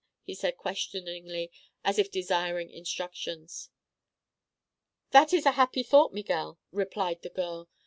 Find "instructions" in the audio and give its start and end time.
2.71-3.69